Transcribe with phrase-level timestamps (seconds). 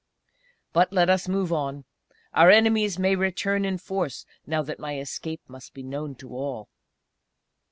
[0.73, 1.85] "But let us move on;
[2.33, 6.69] our enemies may return in force, now that my escape must be known to all."